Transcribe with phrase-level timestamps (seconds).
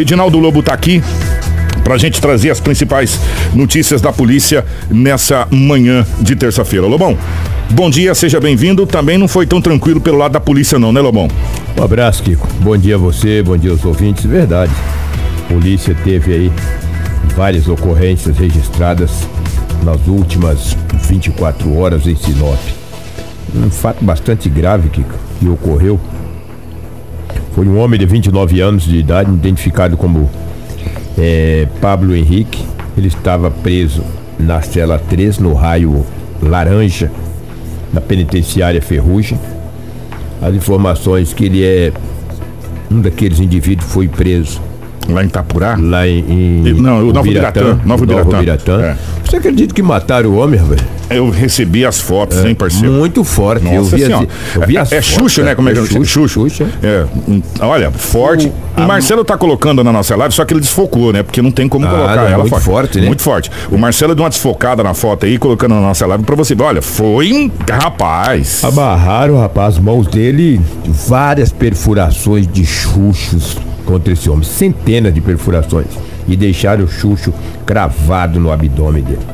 [0.00, 1.02] Edinaldo Lobo tá aqui
[1.82, 3.18] para a gente trazer as principais
[3.54, 6.86] notícias da polícia nessa manhã de terça-feira.
[6.86, 7.16] Lobão,
[7.70, 8.86] bom dia, seja bem-vindo.
[8.86, 11.28] Também não foi tão tranquilo pelo lado da polícia, não, né, Lobão?
[11.76, 12.46] Um abraço, Kiko.
[12.60, 14.24] Bom dia a você, bom dia aos ouvintes.
[14.24, 14.72] Verdade.
[15.44, 16.52] A polícia teve aí
[17.34, 19.26] várias ocorrências registradas
[19.82, 20.76] nas últimas
[21.08, 22.58] 24 horas em Sinop.
[23.54, 25.02] Um fato bastante grave que,
[25.40, 25.98] que ocorreu
[27.58, 30.30] foi um homem de 29 anos de idade, identificado como
[31.18, 32.64] é, Pablo Henrique.
[32.96, 34.04] Ele estava preso
[34.38, 36.06] na cela 3, no raio
[36.40, 37.10] Laranja,
[37.92, 39.36] na penitenciária Ferrugem.
[40.40, 41.92] As informações que ele é
[42.88, 44.62] um daqueles indivíduos foi preso
[45.08, 45.76] Lá em Itapurá?
[45.80, 48.80] lá em, em Não, o Novo Ubiratã, Novo Ubiratã.
[48.80, 48.96] É.
[49.24, 50.80] Você acredita que mataram o homem, velho?
[51.10, 52.92] Eu recebi as fotos, hein, parceiro?
[52.92, 53.64] Muito forte.
[53.66, 54.28] eu Nossa vi, as, Senhora.
[54.54, 55.54] eu vi é, as é fotos, Xuxa, né?
[55.54, 56.28] Como é que Xuxa, Xuxa.
[56.28, 56.66] Xuxa.
[56.82, 57.04] É,
[57.60, 58.52] olha, forte.
[58.76, 61.22] O, Marcelo tá colocando na nossa live, só que ele desfocou, né?
[61.22, 63.06] Porque não tem como Ah, colocar não, ela muito forte, né?
[63.06, 63.50] Muito forte.
[63.70, 66.64] O Marcelo deu uma desfocada na foto aí, colocando na nossa live pra você ver.
[66.64, 68.62] Olha, foi um rapaz.
[68.62, 73.56] Amarraram, rapaz, as mãos dele, várias perfurações de chuchos
[73.88, 75.86] contra esse homem, centenas de perfurações,
[76.28, 77.32] e deixaram o chucho
[77.64, 79.26] cravado no abdômen dele.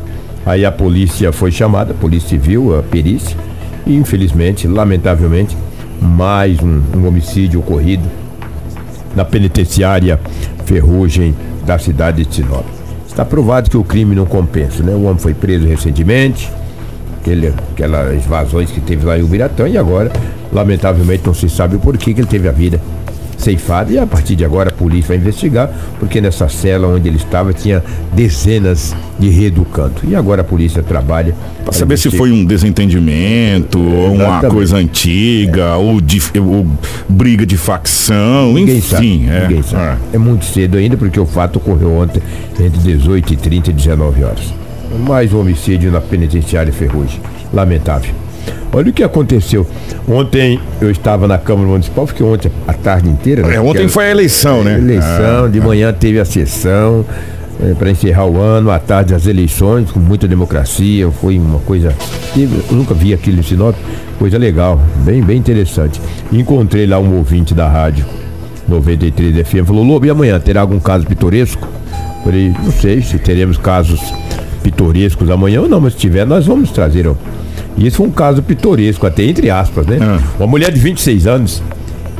[0.47, 3.37] Aí a polícia foi chamada, a polícia civil, a perícia,
[3.85, 5.57] e infelizmente, lamentavelmente,
[6.01, 8.05] mais um, um homicídio ocorrido
[9.17, 10.21] na penitenciária
[10.65, 11.35] Ferrugem
[11.67, 12.65] da cidade de Sinop.
[13.09, 14.93] Está provado que o crime não compensa, né?
[14.93, 16.49] O homem foi preso recentemente,
[17.21, 20.13] aquele, aquelas invasões que teve lá em Ubiratã e agora,
[20.53, 22.81] lamentavelmente, não se sabe o porquê que ele teve a vida
[23.45, 27.19] ceifada e a partir de agora a polícia vai investigar, porque nessa cela onde ele
[27.19, 30.03] estava tinha dezenas de reeducandos.
[30.09, 35.77] E agora a polícia trabalha Pra saber se foi um desentendimento, ou uma coisa antiga,
[35.77, 36.67] ou, de, ou
[37.09, 38.89] briga de facção, Ninguém enfim.
[38.91, 39.29] sabe.
[39.29, 39.41] é.
[39.49, 39.99] Ninguém sabe.
[40.13, 40.17] É.
[40.17, 40.19] É.
[40.19, 42.23] muito cedo ainda, porque o fato ocorreu ontem
[42.59, 44.55] entre 18 e 30 e 19 horas.
[45.07, 47.21] Mais um homicídio na penitenciária Ferrugem.
[47.53, 48.24] Lamentável.
[48.75, 49.65] Olha o que aconteceu.
[50.09, 53.43] Ontem eu estava na Câmara Municipal, fiquei ontem a tarde inteira.
[53.47, 53.55] né?
[53.55, 54.77] É, ontem Porque foi a eleição, né?
[54.77, 57.05] Eleição, Ah, de manhã teve a sessão
[57.79, 61.95] para encerrar o ano, à tarde as eleições, com muita democracia, foi uma coisa.
[62.37, 63.77] Eu nunca vi aquilo em Sinop,
[64.19, 66.01] coisa legal, bem, bem interessante.
[66.33, 68.05] Encontrei lá um ouvinte da rádio
[68.67, 71.67] 93 FM, falou, Lobo, e amanhã terá algum caso pitoresco?
[72.25, 74.01] Falei, não sei se teremos casos
[74.63, 77.07] pitorescos amanhã ou não, mas se tiver, nós vamos trazer.
[77.07, 77.15] ó.
[77.77, 79.99] E esse foi um caso pitoresco, até entre aspas, né?
[80.01, 80.19] Ah.
[80.39, 81.63] Uma mulher de 26 anos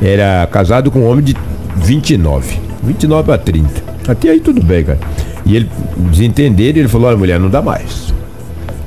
[0.01, 1.35] era casado com um homem de
[1.77, 2.59] 29.
[2.83, 3.69] 29 a 30.
[4.07, 4.99] Até aí tudo bem, cara.
[5.45, 8.13] E ele desentenderam, ele falou, olha, mulher, não dá mais.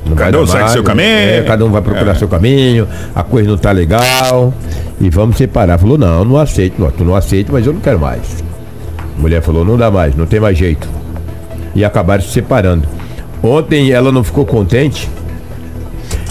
[0.05, 1.07] Não Cada um segue mais, seu caminho.
[1.07, 2.15] é, cada um vai procurar É.
[2.15, 4.53] seu caminho, a coisa não tá legal.
[5.01, 5.77] E vamos separar.
[5.77, 8.43] Falou, não, não aceito, não, tu não aceita, mas eu não quero mais.
[9.17, 10.87] A mulher falou, não dá mais, não tem mais jeito.
[11.75, 12.87] E acabaram se separando.
[13.43, 15.09] Ontem ela não ficou contente.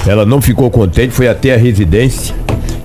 [0.07, 2.35] Ela não ficou contente, foi até a residência,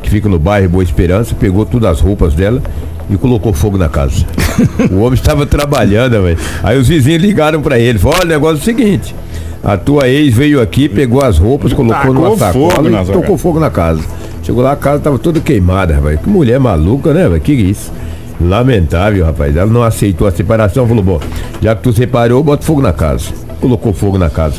[0.01, 2.61] que fica no bairro Boa Esperança, pegou todas as roupas dela
[3.09, 4.25] e colocou fogo na casa.
[4.91, 6.37] o homem estava trabalhando, velho.
[6.61, 9.15] Aí os vizinhos ligaram pra ele, falaram, olha, o negócio é o seguinte,
[9.63, 13.05] a tua ex veio aqui, pegou as roupas, colocou Tacou numa fogo sacola na e
[13.05, 14.01] tocou fogo na casa.
[14.43, 16.17] Chegou lá, a casa tava toda queimada, velho.
[16.17, 17.39] Que mulher maluca, né, velho?
[17.39, 17.89] Que isso?
[18.41, 19.55] Lamentável, rapaz.
[19.55, 21.19] Ela não aceitou a separação, falou, bom,
[21.61, 23.29] já que tu separou, bota fogo na casa.
[23.61, 24.55] Colocou fogo na casa.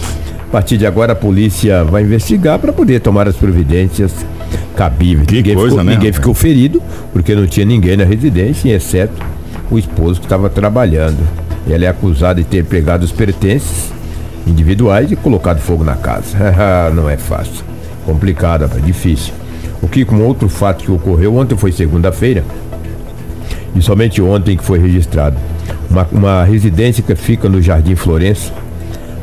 [0.54, 4.24] A partir de agora a polícia vai investigar para poder tomar as providências
[4.76, 5.26] cabíveis.
[5.26, 6.16] Que ninguém coisa, ficou, né, Ninguém rapaz?
[6.16, 6.80] ficou ferido,
[7.12, 9.20] porque não tinha ninguém na residência, exceto
[9.68, 11.18] o esposo que estava trabalhando.
[11.68, 13.92] Ela é acusada de ter pegado os pertences
[14.46, 16.36] individuais e colocado fogo na casa.
[16.94, 17.64] não é fácil.
[18.06, 19.34] Complicado, rapaz, difícil.
[19.82, 22.44] O que com outro fato que ocorreu ontem foi segunda-feira,
[23.74, 25.36] e somente ontem que foi registrado.
[25.90, 28.52] Uma, uma residência que fica no Jardim Florença,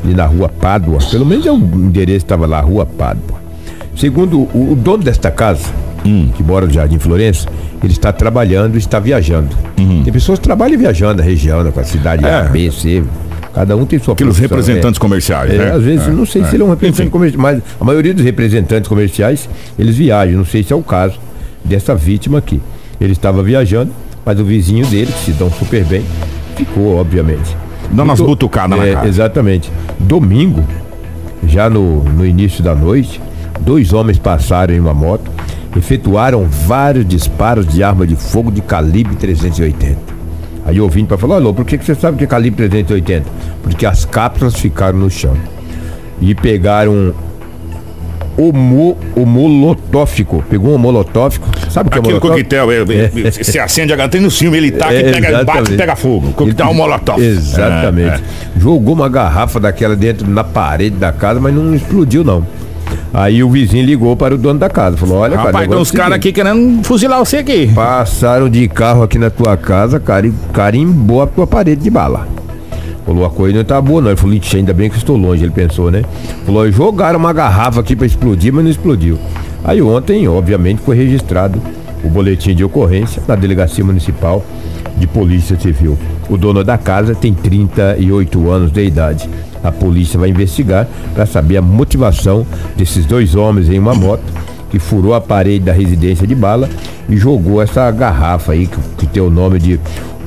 [0.04, 0.98] ali na rua Pádua.
[1.10, 3.40] Pelo menos é o endereço que estava lá, rua Pádua.
[3.96, 5.68] Segundo o, o dono desta casa,
[6.02, 7.46] que mora no Jardim Florença,
[7.82, 9.48] ele está trabalhando e está viajando.
[9.76, 12.34] Tem pessoas que trabalham viajando na região, com a cidade É.
[12.40, 13.02] A, B, C.
[13.54, 15.00] Cada um tem sua Aqueles profissão, representantes é.
[15.00, 15.72] comerciais, É, né?
[15.72, 16.46] às vezes, É, não sei é.
[16.46, 17.10] se ele é um representante Enfim.
[17.10, 19.46] comercial, mas a maioria dos representantes comerciais,
[19.78, 20.38] eles viajam.
[20.38, 21.18] Não sei se é o caso
[21.62, 22.62] dessa vítima aqui.
[22.98, 23.92] Ele estava viajando,
[24.24, 26.02] mas o vizinho dele, que se dão super bem,
[26.56, 27.54] ficou, obviamente.
[27.90, 29.08] Dando umas do- butucadas na é, cara.
[29.08, 29.70] Exatamente.
[29.98, 30.62] Domingo,
[31.46, 33.20] já no, no início da noite,
[33.60, 35.30] dois homens passaram em uma moto,
[35.76, 39.96] efetuaram vários disparos de arma de fogo de calibre 380.
[40.64, 43.28] Aí o ouvinte para falar, alô, por que, que você sabe que é calibre 380?
[43.62, 45.36] Porque as cápsulas ficaram no chão.
[46.20, 47.12] E pegaram
[48.36, 50.44] o, mo, o molotófico.
[50.48, 51.46] Pegou um molotófico.
[51.70, 52.30] Sabe o que é Aquele molotov?
[52.30, 52.76] coquetel, é,
[53.26, 55.96] é, você acende a tem no filme, ele taca É, e pega, bate e pega
[55.96, 56.32] fogo.
[56.32, 57.22] Coquetel Ele- molotov.
[57.22, 58.08] Exatamente.
[58.10, 58.60] É, é.
[58.60, 62.46] Jogou uma garrafa daquela dentro na parede da casa, mas não explodiu, não.
[63.14, 64.96] Aí o vizinho ligou para o dono da casa.
[64.96, 67.70] Falou: Olha, cara, Rapaz, tem uns é caras aqui querendo fuzilar você aqui.
[67.74, 72.26] Passaram de carro aqui na tua casa, cari- carimbou a tua parede de bala.
[73.04, 74.10] Falou, a coisa não tá boa não.
[74.10, 76.02] Ele falou, "Ixi, ainda bem que estou longe, ele pensou, né?
[76.46, 79.18] Falou, jogaram uma garrafa aqui para explodir, mas não explodiu.
[79.64, 81.60] Aí ontem, obviamente, foi registrado
[82.04, 84.44] o boletim de ocorrência na Delegacia Municipal
[84.96, 85.96] de Polícia Civil.
[86.28, 89.28] O dono da casa tem 38 anos de idade.
[89.62, 92.44] A polícia vai investigar para saber a motivação
[92.76, 94.24] desses dois homens em uma moto
[94.70, 96.68] que furou a parede da residência de bala
[97.08, 99.78] e jogou essa garrafa aí que, que tem o nome de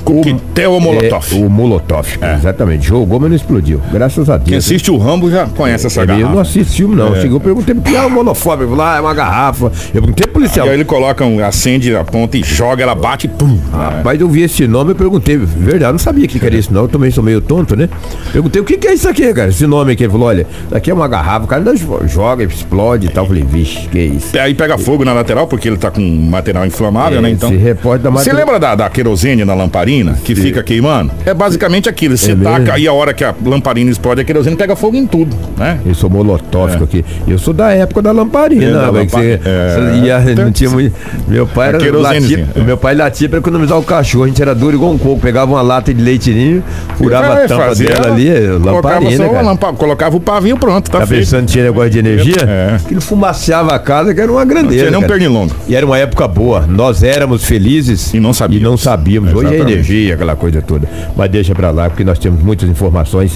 [0.06, 1.26] Coquetel ou molotov?
[1.32, 2.06] É, o molotov,
[2.38, 2.86] exatamente.
[2.86, 3.80] Jogou, mas não explodiu.
[3.92, 4.48] Graças a Deus.
[4.48, 6.40] Quem assiste o Rambo já conhece essa É, Eu não garrafa.
[6.42, 7.14] assisti filme, não.
[7.16, 8.36] Chegou, eu perguntei por que é um molotov.
[8.66, 9.66] Falou, ah, é uma garrafa.
[9.92, 10.66] Eu perguntei pro policial.
[10.66, 13.58] E aí ele coloca, um, acende a ponta e joga, ela bate e pum.
[13.72, 16.54] Rapaz, eu vi esse nome, eu perguntei, verdade, eu não sabia o que, que era
[16.56, 16.82] isso, não.
[16.82, 17.88] Eu também sou meio tonto, né?
[18.32, 19.48] Perguntei o que, que é isso aqui, cara?
[19.48, 20.04] Esse nome aqui.
[20.04, 23.24] Ele falou: olha, isso aqui é uma garrafa, o cara ainda joga, explode e tal.
[23.24, 24.38] Eu falei, vixe, que é isso?
[24.38, 27.30] Aí pega fogo na lateral, porque ele tá com material inflamável, né?
[27.30, 27.48] Então.
[27.50, 31.10] Esse repórter da Você lembra da, da querosene na lamparina que fica queimando?
[31.24, 32.16] É basicamente aquilo.
[32.16, 32.78] Você É taca mesmo?
[32.78, 35.78] e a hora que a lamparina explode, a querosene pega fogo em tudo, né?
[35.86, 37.04] Eu sou molotófico aqui.
[37.26, 40.00] Eu sou da época da lamparina, É, da você, é.
[40.04, 40.94] ia- não tinha muito.
[41.28, 42.64] Meu pai era A querosenezinha, latia, é.
[42.64, 44.24] Meu pai latia pra economizar o cachorro.
[44.24, 45.20] A gente era duro igual um coco.
[45.20, 46.62] Pegava uma lata de leitinho,
[46.96, 49.42] furava a É, tampa fazia- dela ali, é, colocava, lamparina, cara.
[49.42, 51.20] lampa- colocava o pavio pronto, tá, Tá feito.
[51.20, 52.36] pensando que tinha negócio de energia?
[52.46, 52.76] É.
[52.76, 54.86] Aquilo fumaceava a casa, que era uma grandeira.
[54.86, 55.54] tinha nem um pernilongo.
[55.68, 56.66] E era uma época boa.
[56.66, 58.66] Nós éramos felizes E não sabíamos.
[58.66, 59.32] E não sabíamos.
[59.32, 59.76] Hoje é Exatamente.
[59.86, 60.88] Energia, aquela coisa toda.
[61.16, 63.32] Mas deixa pra lá, porque nós temos muitas informações